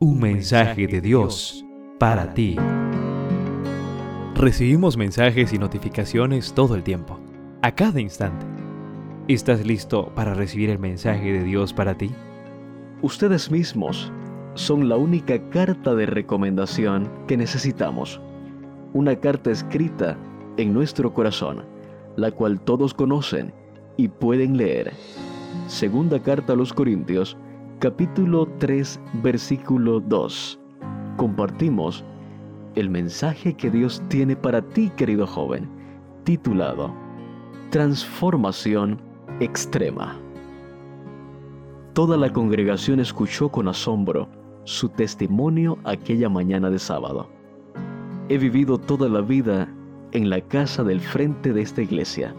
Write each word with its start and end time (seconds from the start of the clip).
Un 0.00 0.20
mensaje 0.20 0.86
de 0.86 1.00
Dios 1.00 1.64
para 1.98 2.32
ti. 2.32 2.54
Recibimos 4.36 4.96
mensajes 4.96 5.52
y 5.52 5.58
notificaciones 5.58 6.52
todo 6.52 6.76
el 6.76 6.84
tiempo, 6.84 7.18
a 7.62 7.74
cada 7.74 8.00
instante. 8.00 8.46
¿Estás 9.26 9.66
listo 9.66 10.12
para 10.14 10.34
recibir 10.34 10.70
el 10.70 10.78
mensaje 10.78 11.32
de 11.32 11.42
Dios 11.42 11.72
para 11.72 11.98
ti? 11.98 12.12
Ustedes 13.02 13.50
mismos 13.50 14.12
son 14.54 14.88
la 14.88 14.94
única 14.94 15.50
carta 15.50 15.96
de 15.96 16.06
recomendación 16.06 17.10
que 17.26 17.36
necesitamos. 17.36 18.20
Una 18.92 19.16
carta 19.16 19.50
escrita 19.50 20.16
en 20.58 20.72
nuestro 20.72 21.12
corazón, 21.12 21.64
la 22.14 22.30
cual 22.30 22.60
todos 22.60 22.94
conocen 22.94 23.52
y 23.96 24.06
pueden 24.06 24.56
leer. 24.56 24.92
Segunda 25.66 26.22
carta 26.22 26.52
a 26.52 26.56
los 26.56 26.72
Corintios, 26.72 27.36
capítulo 27.78 28.48
3, 28.58 29.00
versículo 29.22 30.00
2. 30.00 30.58
Compartimos 31.16 32.04
el 32.74 32.90
mensaje 32.90 33.54
que 33.54 33.70
Dios 33.70 34.02
tiene 34.08 34.34
para 34.34 34.62
ti, 34.62 34.90
querido 34.96 35.26
joven, 35.28 35.68
titulado 36.24 36.92
Transformación 37.70 39.00
Extrema. 39.38 40.16
Toda 41.92 42.16
la 42.16 42.32
congregación 42.32 42.98
escuchó 42.98 43.48
con 43.48 43.68
asombro 43.68 44.28
su 44.64 44.88
testimonio 44.88 45.78
aquella 45.84 46.28
mañana 46.28 46.70
de 46.70 46.80
sábado. 46.80 47.30
He 48.28 48.38
vivido 48.38 48.78
toda 48.78 49.08
la 49.08 49.20
vida 49.20 49.72
en 50.10 50.30
la 50.30 50.40
casa 50.40 50.82
del 50.82 51.00
frente 51.00 51.52
de 51.52 51.62
esta 51.62 51.82
iglesia. 51.82 52.34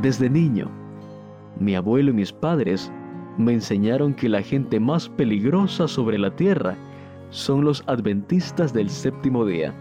Desde 0.00 0.30
niño, 0.30 0.70
mi 1.58 1.74
abuelo 1.74 2.12
y 2.12 2.14
mis 2.14 2.32
padres 2.32 2.90
me 3.38 3.52
enseñaron 3.52 4.14
que 4.14 4.28
la 4.28 4.42
gente 4.42 4.78
más 4.78 5.08
peligrosa 5.08 5.88
sobre 5.88 6.18
la 6.18 6.34
tierra 6.34 6.76
son 7.30 7.64
los 7.64 7.82
adventistas 7.86 8.72
del 8.72 8.90
séptimo 8.90 9.46
día. 9.46 9.74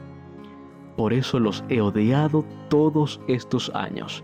Por 0.95 1.13
eso 1.13 1.39
los 1.39 1.63
he 1.69 1.81
odiado 1.81 2.45
todos 2.69 3.19
estos 3.27 3.69
años. 3.75 4.23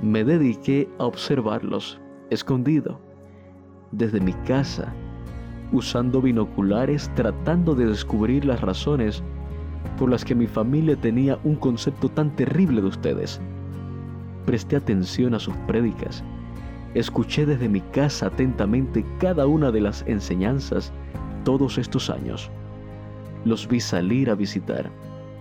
Me 0.00 0.24
dediqué 0.24 0.88
a 0.98 1.06
observarlos, 1.06 2.00
escondido, 2.30 3.00
desde 3.90 4.20
mi 4.20 4.32
casa, 4.32 4.92
usando 5.72 6.20
binoculares 6.20 7.10
tratando 7.14 7.74
de 7.74 7.86
descubrir 7.86 8.44
las 8.44 8.60
razones 8.60 9.22
por 9.98 10.10
las 10.10 10.24
que 10.24 10.34
mi 10.34 10.46
familia 10.46 10.96
tenía 10.96 11.38
un 11.44 11.56
concepto 11.56 12.08
tan 12.08 12.34
terrible 12.36 12.80
de 12.80 12.88
ustedes. 12.88 13.40
Presté 14.46 14.76
atención 14.76 15.34
a 15.34 15.38
sus 15.38 15.54
prédicas 15.68 16.24
Escuché 16.94 17.46
desde 17.46 17.70
mi 17.70 17.80
casa 17.80 18.26
atentamente 18.26 19.04
cada 19.18 19.46
una 19.46 19.70
de 19.70 19.80
las 19.80 20.04
enseñanzas 20.06 20.92
todos 21.42 21.78
estos 21.78 22.10
años. 22.10 22.50
Los 23.46 23.66
vi 23.66 23.80
salir 23.80 24.28
a 24.28 24.34
visitar. 24.34 24.90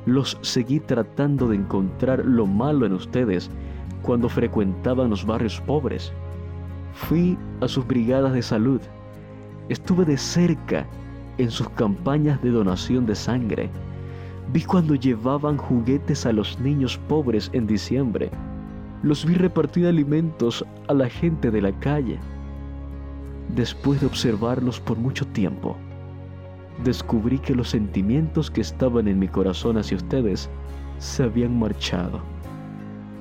Los 0.05 0.37
seguí 0.41 0.79
tratando 0.79 1.49
de 1.49 1.57
encontrar 1.57 2.23
lo 2.25 2.45
malo 2.45 2.85
en 2.85 2.93
ustedes 2.93 3.49
cuando 4.01 4.29
frecuentaban 4.29 5.09
los 5.09 5.25
barrios 5.25 5.59
pobres. 5.61 6.13
Fui 6.93 7.37
a 7.59 7.67
sus 7.67 7.85
brigadas 7.85 8.31
de 8.33 8.41
salud. 8.41 8.79
Estuve 9.67 10.05
de 10.05 10.17
cerca 10.17 10.87
en 11.37 11.51
sus 11.51 11.67
campañas 11.71 12.41
de 12.41 12.51
donación 12.51 13.05
de 13.05 13.15
sangre. 13.15 13.69
Vi 14.53 14.63
cuando 14.63 14.95
llevaban 14.95 15.57
juguetes 15.57 16.25
a 16.25 16.31
los 16.31 16.57
niños 16.61 16.97
pobres 17.09 17.49
en 17.53 17.67
diciembre 17.67 18.31
los 19.03 19.25
vi 19.25 19.33
repartir 19.33 19.87
alimentos 19.87 20.63
a 20.87 20.93
la 20.93 21.09
gente 21.09 21.49
de 21.49 21.61
la 21.61 21.71
calle. 21.79 22.19
Después 23.55 23.99
de 23.99 24.05
observarlos 24.05 24.79
por 24.79 24.97
mucho 24.97 25.25
tiempo, 25.27 25.75
descubrí 26.83 27.39
que 27.39 27.55
los 27.55 27.69
sentimientos 27.69 28.51
que 28.51 28.61
estaban 28.61 29.07
en 29.07 29.19
mi 29.19 29.27
corazón 29.27 29.77
hacia 29.77 29.97
ustedes 29.97 30.49
se 30.99 31.23
habían 31.23 31.57
marchado. 31.57 32.21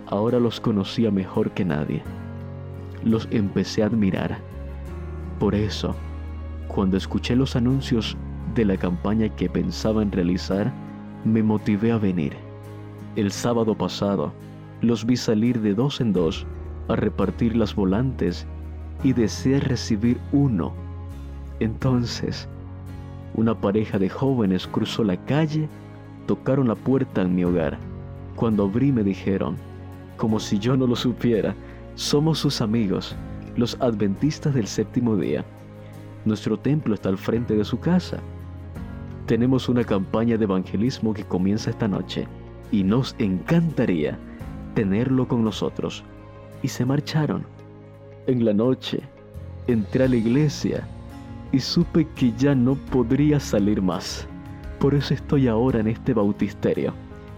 Ahora 0.07 0.39
los 0.39 0.61
conocía 0.61 1.11
mejor 1.11 1.53
que 1.53 1.65
nadie. 1.65 2.03
Los 3.03 3.27
empecé 3.31 3.83
a 3.83 3.87
admirar. 3.87 4.39
Por 5.39 5.55
eso, 5.55 5.95
cuando 6.69 6.97
escuché 6.97 7.35
los 7.35 7.57
anuncios 7.57 8.17
de 8.55 8.65
la 8.67 8.77
campaña 8.77 9.29
que 9.29 9.49
pensaban 9.49 10.13
realizar, 10.13 10.73
me 11.25 11.43
motivé 11.43 11.93
a 11.93 11.99
venir. 11.99 12.37
El 13.17 13.33
sábado 13.33 13.75
pasado, 13.75 14.33
los 14.81 15.05
vi 15.05 15.17
salir 15.17 15.61
de 15.61 15.75
dos 15.75 16.01
en 16.01 16.13
dos 16.13 16.47
a 16.89 16.97
repartir 16.97 17.57
las 17.57 17.75
volantes 17.75 18.47
y 19.03 19.13
deseé 19.13 19.61
recibir 19.61 20.19
uno. 20.33 20.73
Entonces, 21.61 22.49
una 23.35 23.55
pareja 23.55 23.99
de 23.99 24.09
jóvenes 24.09 24.67
cruzó 24.67 25.05
la 25.05 25.17
calle, 25.25 25.69
tocaron 26.27 26.69
la 26.69 26.75
puerta 26.75 27.23
en 27.23 27.35
mi 27.35 27.45
hogar. 27.45 27.79
Cuando 28.37 28.65
abrí 28.65 28.93
me 28.93 29.03
dijeron, 29.03 29.57
como 30.17 30.41
si 30.41 30.59
yo 30.59 30.77
no 30.77 30.87
lo 30.87 30.97
supiera, 30.97 31.55
somos 31.95 32.39
sus 32.39 32.61
amigos, 32.61 33.15
los 33.57 33.77
adventistas 33.81 34.55
del 34.55 34.67
séptimo 34.67 35.17
día. 35.17 35.45
Nuestro 36.25 36.59
templo 36.59 36.95
está 36.95 37.09
al 37.09 37.19
frente 37.19 37.55
de 37.55 37.65
su 37.65 37.79
casa. 37.79 38.19
Tenemos 39.27 39.69
una 39.69 39.85
campaña 39.85 40.37
de 40.37 40.45
evangelismo 40.45 41.15
que 41.15 41.25
comienza 41.25 41.71
esta 41.71 41.89
noche 41.89 42.27
y 42.73 42.83
nos 42.83 43.15
encantaría 43.19 44.19
tenerlo 44.75 45.27
con 45.29 45.45
nosotros. 45.45 46.05
Y 46.63 46.69
se 46.69 46.85
marcharon. 46.85 47.45
En 48.27 48.45
la 48.45 48.53
noche 48.53 49.01
entré 49.67 50.05
a 50.05 50.09
la 50.09 50.17
iglesia 50.17 50.87
y 51.53 51.61
supe 51.61 52.07
que 52.15 52.33
ya 52.39 52.55
no 52.55 52.75
podría 52.75 53.41
salir 53.41 53.83
más. 53.83 54.27
Por 54.79 54.95
eso 54.95 55.15
estoy 55.15 55.49
ahora 55.49 55.81
en 55.81 55.89
este 55.89 56.15
bautisterio, 56.15 56.93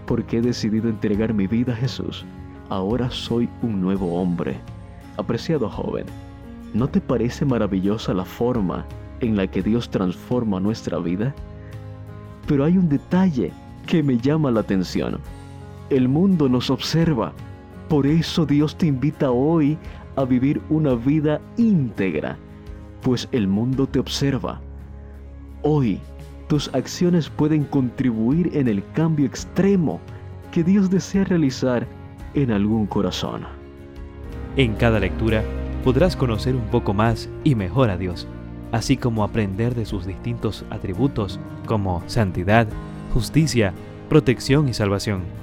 porque 0.06 0.38
he 0.38 0.42
decidido 0.42 0.88
entregar 0.88 1.32
mi 1.32 1.46
vida 1.46 1.72
a 1.72 1.76
Jesús. 1.76 2.24
Ahora 2.68 3.10
soy 3.10 3.48
un 3.62 3.80
nuevo 3.80 4.20
hombre. 4.20 4.56
Apreciado 5.16 5.68
joven, 5.68 6.06
¿no 6.74 6.88
te 6.88 7.00
parece 7.00 7.44
maravillosa 7.44 8.14
la 8.14 8.24
forma 8.24 8.84
en 9.20 9.36
la 9.36 9.46
que 9.46 9.62
Dios 9.62 9.90
transforma 9.90 10.60
nuestra 10.60 10.98
vida? 10.98 11.34
Pero 12.46 12.64
hay 12.64 12.78
un 12.78 12.88
detalle 12.88 13.52
que 13.86 14.02
me 14.02 14.16
llama 14.18 14.50
la 14.50 14.60
atención. 14.60 15.18
El 15.92 16.08
mundo 16.08 16.48
nos 16.48 16.70
observa. 16.70 17.34
Por 17.90 18.06
eso 18.06 18.46
Dios 18.46 18.78
te 18.78 18.86
invita 18.86 19.30
hoy 19.30 19.76
a 20.16 20.24
vivir 20.24 20.62
una 20.70 20.94
vida 20.94 21.38
íntegra, 21.58 22.38
pues 23.02 23.28
el 23.30 23.46
mundo 23.46 23.86
te 23.86 23.98
observa. 23.98 24.62
Hoy 25.60 26.00
tus 26.48 26.72
acciones 26.74 27.28
pueden 27.28 27.64
contribuir 27.64 28.56
en 28.56 28.68
el 28.68 28.82
cambio 28.94 29.26
extremo 29.26 30.00
que 30.50 30.64
Dios 30.64 30.88
desea 30.88 31.24
realizar 31.24 31.86
en 32.32 32.52
algún 32.52 32.86
corazón. 32.86 33.42
En 34.56 34.72
cada 34.76 34.98
lectura 34.98 35.44
podrás 35.84 36.16
conocer 36.16 36.56
un 36.56 36.68
poco 36.70 36.94
más 36.94 37.28
y 37.44 37.54
mejor 37.54 37.90
a 37.90 37.98
Dios, 37.98 38.26
así 38.72 38.96
como 38.96 39.24
aprender 39.24 39.74
de 39.74 39.84
sus 39.84 40.06
distintos 40.06 40.64
atributos 40.70 41.38
como 41.66 42.02
santidad, 42.06 42.66
justicia, 43.12 43.74
protección 44.08 44.70
y 44.70 44.72
salvación. 44.72 45.42